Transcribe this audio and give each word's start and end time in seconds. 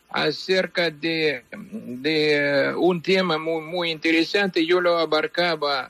acerca 0.10 0.90
de, 0.90 1.46
de 1.52 2.74
un 2.78 3.02
tema 3.02 3.38
muy, 3.38 3.62
muy 3.62 3.92
interesante. 3.92 4.66
Yo 4.66 4.82
lo 4.82 4.98
abarcaba 4.98 5.90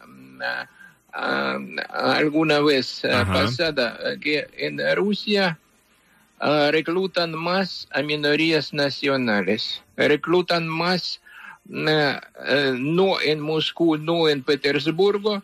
alguna 1.12 2.60
vez 2.60 3.02
pasada, 3.02 3.98
que 4.22 4.48
en 4.58 4.80
Rusia 4.96 5.58
Uh, 6.40 6.70
reclutan 6.70 7.32
más 7.34 7.88
a 7.92 8.04
minorías 8.04 8.72
nacionales, 8.72 9.82
reclutan 9.96 10.68
más 10.68 11.20
uh, 11.68 11.74
uh, 11.74 12.78
no 12.78 13.20
en 13.20 13.40
Moscú, 13.40 13.98
no 13.98 14.30
en 14.30 14.44
Petersburgo, 14.44 15.42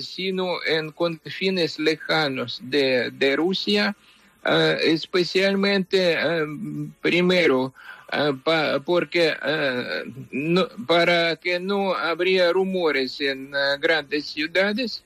sino 0.00 0.56
en 0.64 0.90
confines 0.92 1.78
lejanos 1.78 2.60
de, 2.62 3.10
de 3.10 3.36
Rusia, 3.36 3.96
especialmente 4.44 6.16
primero 7.00 7.74
porque 8.84 9.34
no, 10.30 10.68
para 10.86 11.36
que 11.36 11.58
no 11.58 11.94
habría 11.94 12.52
rumores 12.52 13.20
en 13.20 13.50
grandes 13.80 14.26
ciudades 14.26 15.02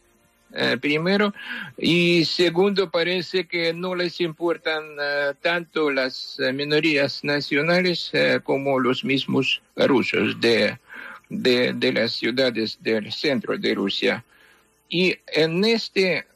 eh, 0.55 0.77
primero, 0.81 1.33
y 1.79 2.25
segundo, 2.25 2.91
parece 2.91 3.47
que 3.47 3.73
no 3.73 3.95
les 3.95 4.21
importan 4.21 4.83
uh, 4.99 5.35
tanto 5.41 5.91
las 5.91 6.39
uh, 6.39 6.53
minorías 6.53 7.23
nacionales 7.23 8.13
como 8.45 8.79
los 8.79 9.05
mismos 9.05 9.63
rusos 9.77 10.41
de, 10.41 10.79
de, 11.29 11.73
de, 11.73 11.93
las 11.93 12.13
ciudades 12.13 12.79
del 12.81 13.13
centro 13.13 13.57
de 13.57 13.75
Rusia. 13.75 14.25
Y 14.89 15.17
en 15.29 15.65
este 15.65 16.27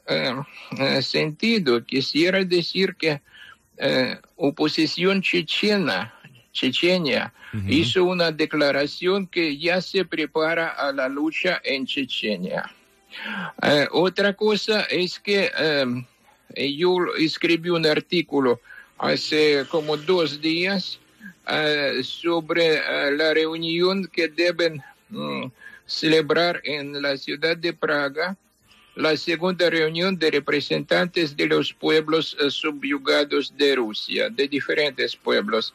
sentido, 1.01 1.85
quisiera 1.85 2.45
decir 2.45 2.95
que 2.95 3.21
oposición 4.37 5.23
chechena, 5.23 6.15
Chechenia, 6.53 7.33
-huh. 7.55 7.73
hizo 7.73 8.05
una 8.05 8.33
declaración 8.33 9.27
que 9.27 9.57
ya 9.57 9.81
se 9.81 10.05
prepara 10.05 10.69
a 10.69 10.93
la 10.93 11.09
lucha 11.09 11.61
en 11.65 11.87
Chechenia. 11.87 12.71
Uh, 13.63 13.87
otra 13.93 14.35
cosa 14.35 14.83
es 14.91 15.19
que 15.19 15.51
um, 15.85 16.05
yo 16.57 16.97
escribí 17.19 17.71
un 17.71 17.87
artículo 17.87 18.61
hace 18.99 19.65
como 19.71 19.97
dos 19.97 20.41
días 20.41 20.99
uh, 21.49 22.03
sobre 22.03 22.81
la 23.17 23.35
reunión 23.35 24.07
que 24.07 24.29
deben 24.29 24.83
um, 25.11 25.51
celebrar 25.87 26.61
en 26.65 27.01
la 27.01 27.17
ciudad 27.17 27.57
de 27.57 27.73
Praga, 27.73 28.37
la 28.95 29.17
segunda 29.17 29.69
reunión 29.71 30.17
de 30.19 30.31
representantes 30.31 31.37
de 31.37 31.47
los 31.47 31.73
pueblos 31.73 32.37
subyugados 32.49 33.57
de 33.57 33.77
Rusia, 33.77 34.31
de 34.31 34.47
diferentes 34.49 35.17
pueblos. 35.17 35.75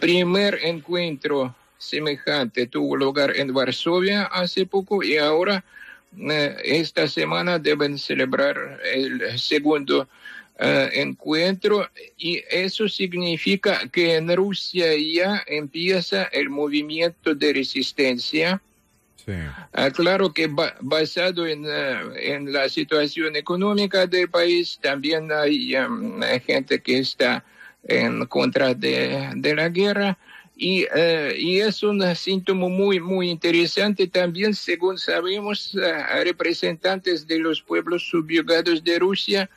primer 0.00 0.58
encuentro 0.62 1.54
semejante 1.78 2.66
tuvo 2.66 2.96
lugar 2.96 3.36
en 3.36 3.52
Varsovia 3.52 4.24
hace 4.24 4.66
poco 4.66 5.02
y 5.02 5.16
ahora 5.16 5.64
eh, 6.18 6.56
esta 6.64 7.08
semana 7.08 7.58
deben 7.58 7.98
celebrar 7.98 8.80
el 8.84 9.38
segundo 9.38 10.08
uh, 10.58 10.88
encuentro 10.92 11.88
y 12.16 12.42
eso 12.50 12.88
significa 12.88 13.88
que 13.88 14.16
en 14.16 14.34
Rusia 14.34 14.86
ya 14.96 15.42
empieza 15.46 16.24
el 16.24 16.48
movimiento 16.48 17.34
de 17.34 17.52
resistencia. 17.52 18.60
Sí. 19.24 19.32
Uh, 19.32 19.90
claro 19.92 20.32
que 20.32 20.46
ba 20.46 20.76
basado 20.80 21.46
en, 21.46 21.66
uh, 21.66 22.14
en, 22.16 22.52
la 22.52 22.68
situación 22.68 23.36
económica 23.36 24.06
del 24.06 24.30
país, 24.30 24.78
también 24.80 25.30
hay 25.32 25.76
um, 25.76 26.20
gente 26.46 26.80
que 26.80 26.98
está 26.98 27.44
en 27.84 28.24
contra 28.26 28.72
de, 28.72 29.32
de 29.36 29.54
la 29.54 29.68
guerra. 29.68 30.16
Y, 30.58 30.84
uh, 30.84 31.34
y, 31.36 31.60
es 31.60 31.82
un 31.82 32.02
síntoma 32.16 32.68
muy, 32.68 32.98
muy 32.98 33.28
interesante 33.28 34.06
también, 34.06 34.54
según 34.54 34.96
sabemos, 34.96 35.74
uh, 35.74 36.24
representantes 36.24 37.26
de 37.26 37.38
los 37.38 37.60
pueblos 37.60 38.08
subyugados 38.08 38.82
de 38.82 38.98
Rusia 38.98 39.50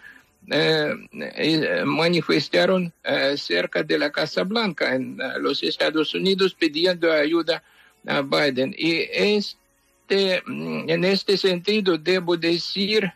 uh, 0.47 1.85
manifestaron 1.85 2.91
cerca 3.37 3.81
de 3.81 3.97
la 3.97 4.11
Casa 4.11 4.43
Blanca 4.43 4.93
en 4.93 5.17
los 5.39 5.63
Estados 5.63 6.13
Unidos 6.13 6.53
pidiendo 6.53 7.09
ayuda 7.11 7.63
a 8.05 8.21
Biden. 8.21 8.75
Y 8.77 9.07
es 9.11 9.57
este, 10.09 10.41
mm, 10.43 10.89
en 10.89 11.05
este 11.05 11.37
sentido, 11.37 11.95
debo 11.95 12.35
decir 12.35 13.13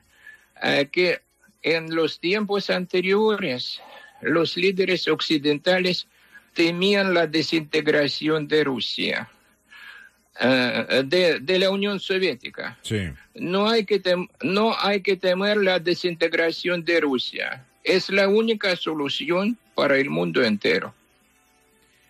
eh, 0.62 0.88
que 0.91 1.21
en 1.63 1.95
los 1.95 2.19
tiempos 2.19 2.69
anteriores, 2.69 3.81
los 4.21 4.56
líderes 4.56 5.07
occidentales 5.07 6.07
temían 6.54 7.14
la 7.14 7.28
desintegración 7.28 8.48
de 8.48 8.64
Rusia, 8.64 9.30
eh, 10.40 11.04
de, 11.06 11.40
de, 11.40 11.60
la 11.60 11.70
Unión 11.70 12.00
Soviética. 12.00 12.78
Sí. 12.82 13.10
No, 13.36 13.70
hay 13.70 13.86
que 13.86 14.00
tem 14.00 14.28
no 14.42 14.76
hay 14.80 15.02
que 15.02 15.16
temer 15.16 15.58
la 15.58 15.80
desintegración 15.80 16.84
de 16.84 17.02
Rusia. 17.02 17.66
Es 17.84 18.10
la 18.10 18.28
única 18.28 18.76
solución 18.76 19.58
para 19.76 19.98
el 19.98 20.10
mundo 20.10 20.44
entero. 20.44 20.94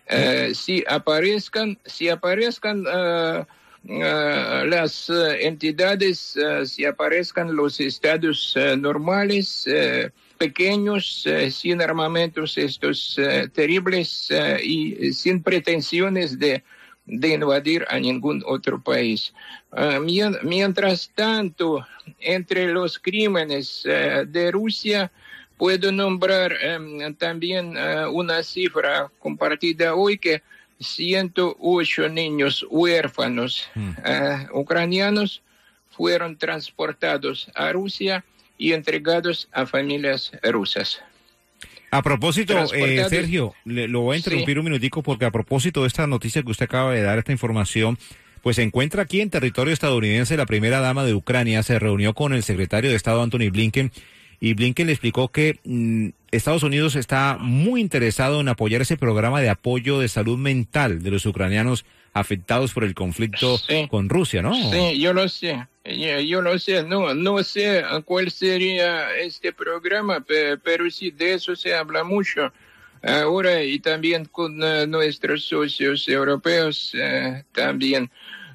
Uh, 0.06 0.52
si 0.54 0.84
aparezcan, 0.86 1.78
si 1.86 2.10
aparezcan 2.10 2.86
uh, 2.86 3.40
uh, 3.88 4.64
las 4.66 5.08
entidades, 5.40 6.36
si 6.64 6.84
aparezcan 6.84 7.56
los 7.56 7.80
estados 7.80 8.54
normales, 8.78 9.66
pequeños, 10.46 11.24
sin 11.50 11.80
armamentos 11.80 12.56
estos 12.58 13.18
terribles 13.52 14.28
y 14.62 15.12
sin 15.12 15.42
pretensiones 15.42 16.38
de, 16.38 16.62
de, 17.06 17.28
invadir 17.34 17.84
a 17.88 17.98
ningún 17.98 18.42
otro 18.46 18.80
país. 18.82 19.32
mientras 20.42 21.10
tanto, 21.14 21.86
entre 22.20 22.72
los 22.72 22.98
crímenes 22.98 23.82
de 23.84 24.50
Rusia, 24.50 25.10
Puedo 25.56 25.92
nombrar 25.92 26.52
um, 26.78 27.14
también 27.14 27.76
una 28.10 28.42
cifra 28.42 29.08
compartida 29.20 29.94
hoy 29.94 30.18
que 30.18 30.42
108 30.80 32.08
niños 32.08 32.66
huérfanos 32.68 33.68
mm. 33.74 33.88
uh, 33.88 34.58
ucranianos 34.58 35.42
fueron 35.90 36.36
transportados 36.36 37.48
a 37.54 37.72
Rusia 37.72 38.24
y 38.58 38.72
entregados 38.72 39.48
a 39.52 39.66
familias 39.66 40.32
rusas. 40.42 41.00
A 41.90 42.02
propósito, 42.02 42.56
eh, 42.74 43.06
Sergio, 43.08 43.54
le, 43.64 43.86
lo 43.86 44.00
voy 44.00 44.14
a 44.14 44.18
interrumpir 44.18 44.56
sí. 44.56 44.58
un 44.58 44.64
minutico 44.64 45.02
porque 45.02 45.26
a 45.26 45.30
propósito 45.30 45.82
de 45.82 45.86
esta 45.86 46.06
noticia 46.08 46.42
que 46.42 46.50
usted 46.50 46.64
acaba 46.64 46.92
de 46.92 47.02
dar, 47.02 47.18
esta 47.18 47.30
información, 47.30 47.98
pues 48.42 48.56
se 48.56 48.62
encuentra 48.62 49.02
aquí 49.02 49.20
en 49.20 49.30
territorio 49.30 49.72
estadounidense 49.72 50.36
la 50.36 50.44
primera 50.44 50.80
dama 50.80 51.04
de 51.04 51.14
Ucrania, 51.14 51.62
se 51.62 51.78
reunió 51.78 52.12
con 52.14 52.34
el 52.34 52.42
secretario 52.42 52.90
de 52.90 52.96
Estado 52.96 53.22
Anthony 53.22 53.50
Blinken 53.50 53.92
y 54.40 54.54
Blinken 54.54 54.86
le 54.86 54.92
explicó 54.92 55.28
que 55.28 55.60
mmm, 55.64 56.08
Estados 56.32 56.64
Unidos 56.64 56.96
está 56.96 57.38
muy 57.40 57.80
interesado 57.80 58.40
en 58.40 58.48
apoyar 58.48 58.82
ese 58.82 58.96
programa 58.96 59.40
de 59.40 59.48
apoyo 59.48 60.00
de 60.00 60.08
salud 60.08 60.36
mental 60.36 61.02
de 61.02 61.10
los 61.12 61.24
ucranianos 61.26 61.84
afectados 62.12 62.72
por 62.72 62.84
el 62.84 62.94
conflicto 62.94 63.56
sí. 63.56 63.86
con 63.88 64.08
Rusia, 64.08 64.42
¿no? 64.42 64.54
Sí, 64.54 65.00
yo 65.00 65.12
lo 65.12 65.28
sé. 65.28 65.66
Yo, 65.84 66.40
lo 66.40 66.58
sé, 66.58 66.82
no, 66.82 67.12
no 67.12 67.42
sé 67.42 67.84
cuál 68.06 68.30
sería 68.30 69.14
este 69.16 69.52
programa, 69.52 70.24
pero, 70.26 70.90
sí, 70.90 71.10
de 71.10 71.34
eso 71.34 71.54
se 71.54 71.74
habla 71.74 72.02
mucho 72.02 72.50
ahora 73.02 73.62
y 73.62 73.78
también 73.80 74.24
con 74.24 74.62
uh, 74.62 74.86
nuestros 74.86 75.44
socios 75.44 76.08
europeos 76.08 76.94
uh, 76.94 77.42
también. 77.52 78.10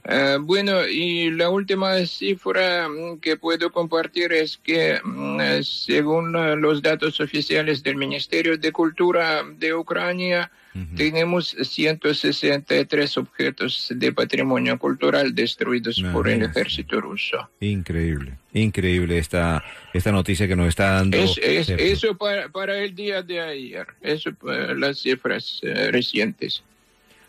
Uh, 0.06 0.40
bueno, 0.42 0.88
y 0.88 1.32
la 1.32 1.50
última 1.50 2.06
cifra 2.06 2.88
que 3.22 3.38
puedo 3.38 3.72
compartir 3.72 4.32
es 4.34 4.58
que, 4.58 5.00
uh, 5.04 5.64
según 5.64 6.36
uh, 6.36 6.56
los 6.56 6.82
datos 6.82 7.20
oficiales 7.20 7.84
del 7.84 7.96
Ministerio 7.96 8.58
de 8.58 8.72
Cultura 8.72 9.44
de 9.58 9.74
Ucrania, 9.74 10.52
tenemos 10.96 11.56
163 11.62 13.18
objetos 13.18 13.88
de 13.94 14.14
patrimonio 14.14 14.78
cultural 14.78 15.34
destruidos 15.36 16.02
por 16.14 16.30
el 16.30 16.44
ejército 16.44 17.02
ruso. 17.02 17.50
Increíble, 17.60 18.38
increíble 18.54 19.18
esta, 19.18 19.64
esta 19.94 20.12
noticia 20.12 20.48
que 20.48 20.56
nos 20.56 20.68
está 20.68 20.92
dando. 20.92 21.18
Es, 21.18 21.38
es, 21.40 21.70
eso 21.70 22.16
para, 22.18 22.50
para, 22.50 22.78
el 22.78 22.96
día 22.96 23.22
de 23.24 23.42
ayer, 23.42 23.88
eso 24.02 24.32
las 24.76 25.00
cifras 25.00 25.60
eh, 25.64 25.92
recientes. 25.92 26.64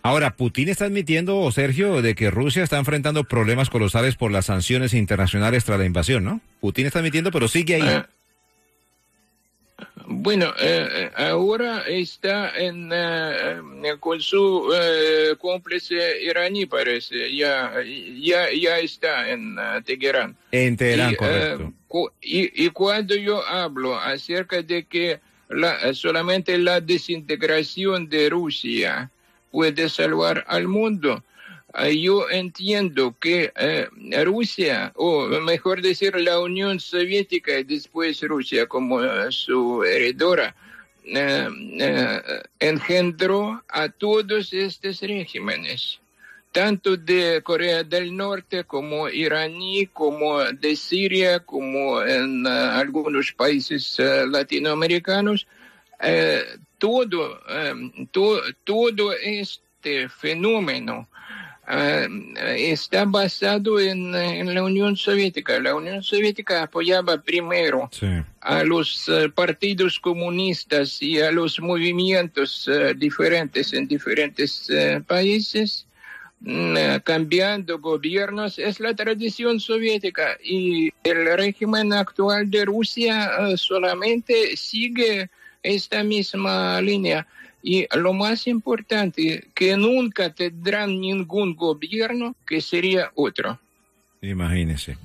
Ahora, 0.02 0.36
Putin 0.36 0.68
está 0.68 0.86
admitiendo, 0.86 1.50
Sergio, 1.52 2.00
de 2.00 2.14
que 2.14 2.30
Rusia 2.30 2.62
está 2.62 2.78
enfrentando 2.78 3.24
problemas 3.24 3.68
colosales 3.68 4.16
por 4.16 4.30
las 4.30 4.46
sanciones 4.46 4.94
internacionales 4.94 5.64
tras 5.64 5.78
la 5.78 5.84
invasión, 5.84 6.24
¿no? 6.24 6.40
Putin 6.60 6.86
está 6.86 7.00
admitiendo, 7.00 7.30
pero 7.30 7.48
sigue 7.48 7.74
ahí. 7.74 7.82
Uh, 7.82 8.02
bueno, 10.12 10.52
eh, 10.58 11.10
ahora 11.16 11.84
está 11.86 12.58
en, 12.58 12.90
eh, 12.92 13.60
con 14.00 14.20
su 14.20 14.72
eh, 14.74 15.36
cómplice 15.38 16.22
iraní, 16.22 16.66
parece. 16.66 17.34
Ya, 17.36 17.74
ya, 18.18 18.50
ya 18.52 18.78
está 18.78 19.30
en 19.30 19.56
Teherán. 19.84 20.36
En 20.50 20.76
Teherán, 20.76 21.12
y, 21.12 21.16
correcto. 21.16 21.72
Cu 21.86 22.10
y, 22.20 22.64
y, 22.64 22.70
cuando 22.70 23.14
yo 23.14 23.46
hablo 23.46 23.98
acerca 24.00 24.62
de 24.62 24.84
que 24.84 25.20
la, 25.48 25.94
solamente 25.94 26.58
la 26.58 26.80
desintegración 26.80 28.08
de 28.08 28.30
Rusia 28.30 29.10
puede 29.50 29.88
salvar 29.88 30.44
al 30.48 30.68
mundo. 30.68 31.22
Yo 31.96 32.28
entiendo 32.28 33.14
que 33.20 33.52
eh, 33.54 33.86
Rusia, 34.24 34.92
o 34.96 35.28
mejor 35.28 35.82
decir 35.82 36.18
la 36.18 36.40
Unión 36.40 36.80
Soviética 36.80 37.58
y 37.58 37.64
después 37.64 38.20
Rusia 38.22 38.66
como 38.66 38.96
uh, 38.96 39.30
su 39.30 39.84
heredora, 39.84 40.54
eh, 41.04 41.48
eh, 41.78 42.22
engendró 42.58 43.62
a 43.68 43.88
todos 43.88 44.52
estos 44.52 45.00
regímenes, 45.00 46.00
tanto 46.50 46.96
de 46.96 47.40
Corea 47.42 47.84
del 47.84 48.16
Norte 48.16 48.64
como 48.64 49.08
iraní, 49.08 49.86
como 49.86 50.40
de 50.40 50.74
Siria, 50.74 51.38
como 51.40 52.02
en 52.02 52.46
algunos 52.46 53.32
países 53.32 53.96
latinoamericanos. 53.98 55.46
Todo, 56.78 57.40
to, 58.10 58.40
todo 58.64 59.12
este 59.12 60.08
fenómeno 60.08 61.08
Uh, 61.70 62.08
está 62.56 63.04
basado 63.04 63.78
en, 63.78 64.12
en, 64.12 64.52
la 64.52 64.64
Unión 64.64 64.96
Soviética. 64.96 65.60
La 65.60 65.76
Unión 65.76 66.02
Soviética 66.02 66.64
apoyaba 66.64 67.22
primero 67.22 67.88
sí. 67.92 68.08
a 68.40 68.64
los 68.64 69.08
partidos 69.36 70.00
comunistas 70.00 71.00
y 71.00 71.20
a 71.20 71.30
los 71.30 71.60
movimientos 71.60 72.68
diferentes 72.96 73.72
en 73.72 73.86
diferentes 73.86 74.68
países, 75.06 75.86
mm, 76.40 76.76
cambiando 77.04 77.78
gobiernos. 77.78 78.58
Es 78.58 78.80
la 78.80 78.94
tradición 78.94 79.60
soviética 79.60 80.38
y 80.42 80.92
el 81.04 81.36
régimen 81.36 81.92
actual 81.92 82.50
de 82.50 82.64
Rusia 82.64 83.30
solamente 83.56 84.56
sigue 84.56 85.30
esta 85.62 86.02
misma 86.02 86.80
línea. 86.80 87.26
Y 87.62 87.86
lo 87.94 88.12
más 88.14 88.46
importante, 88.46 89.48
que 89.54 89.76
nunca 89.76 90.32
tendrán 90.32 91.00
ningún 91.00 91.54
gobierno 91.54 92.34
que 92.46 92.60
sería 92.60 93.10
otro. 93.14 93.58
Imagínese. 94.22 94.96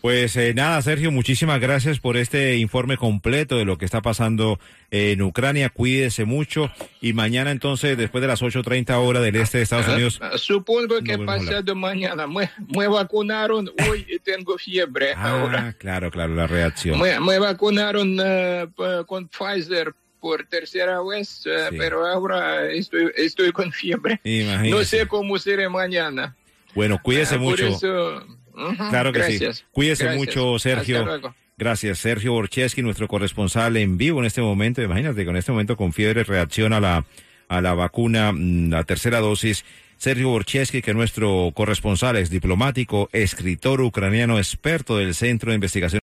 Pues 0.00 0.36
eh, 0.36 0.54
nada, 0.54 0.80
Sergio, 0.80 1.10
muchísimas 1.10 1.60
gracias 1.60 1.98
por 1.98 2.16
este 2.16 2.56
informe 2.56 2.96
completo 2.96 3.56
de 3.56 3.64
lo 3.64 3.78
que 3.78 3.84
está 3.84 4.00
pasando 4.00 4.60
en 4.92 5.20
Ucrania. 5.22 5.70
Cuídese 5.70 6.24
mucho 6.24 6.70
y 7.00 7.14
mañana 7.14 7.50
entonces, 7.50 7.98
después 7.98 8.22
de 8.22 8.28
las 8.28 8.40
8.30 8.40 8.94
horas 8.96 9.24
del 9.24 9.34
este 9.34 9.58
de 9.58 9.64
Estados 9.64 9.88
Unidos. 9.88 10.20
Uh, 10.20 10.38
supongo 10.38 11.02
que 11.02 11.18
pasado 11.18 11.74
mañana. 11.74 12.28
Me, 12.28 12.48
me, 12.68 12.86
vacunaron 12.86 13.70
hoy 13.88 14.06
y 14.08 14.20
tengo 14.20 14.56
fiebre 14.56 15.14
ah, 15.16 15.30
ahora. 15.30 15.72
Claro, 15.78 16.12
claro, 16.12 16.32
la 16.32 16.46
reacción. 16.46 17.00
Me, 17.00 17.18
me 17.18 17.40
vacunaron 17.40 18.18
uh, 18.20 19.04
con 19.04 19.28
Pfizer 19.28 19.92
por 20.20 20.44
tercera 20.46 21.00
vez, 21.02 21.44
uh, 21.46 21.70
sí. 21.70 21.76
pero 21.76 22.06
ahora 22.06 22.70
estoy, 22.70 23.10
estoy 23.16 23.50
con 23.50 23.72
fiebre. 23.72 24.20
Imagínese. 24.22 24.70
No 24.70 24.84
sé 24.84 25.08
cómo 25.08 25.38
seré 25.38 25.68
mañana. 25.68 26.36
Bueno, 26.74 27.00
cuídese 27.02 27.36
uh, 27.36 27.40
mucho. 27.40 27.66
Eso, 27.66 28.37
uh 28.58 28.72
-huh, 28.72 28.90
claro 28.90 29.12
que 29.12 29.20
gracias. 29.20 29.58
sí. 29.58 29.64
Cuídese 29.72 30.04
gracias. 30.04 30.26
mucho, 30.26 30.58
Sergio. 30.58 31.34
Gracias, 31.56 31.98
Sergio 31.98 32.32
Borcheski, 32.32 32.82
nuestro 32.82 33.08
corresponsal 33.08 33.76
en 33.76 33.98
vivo 33.98 34.20
en 34.20 34.26
este 34.26 34.40
momento. 34.40 34.80
Imagínate, 34.80 35.24
con 35.24 35.36
este 35.36 35.50
momento 35.50 35.76
con 35.76 35.92
fiebre 35.92 36.22
reacciona 36.22 36.76
a 36.76 36.80
la, 36.80 37.04
a 37.48 37.60
la 37.60 37.74
vacuna, 37.74 38.30
mm, 38.32 38.70
la 38.70 38.84
tercera 38.84 39.18
dosis. 39.18 39.64
Sergio 39.96 40.28
Borcheski, 40.28 40.80
que 40.82 40.92
es 40.92 40.96
nuestro 40.96 41.50
corresponsal, 41.54 42.16
es 42.16 42.30
diplomático, 42.30 43.08
escritor 43.12 43.80
ucraniano, 43.80 44.38
experto 44.38 44.96
del 44.96 45.14
Centro 45.16 45.50
de 45.50 45.56
Investigación. 45.56 45.96